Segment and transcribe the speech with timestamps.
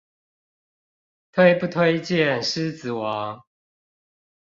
[1.31, 3.43] 推不推薦獅子王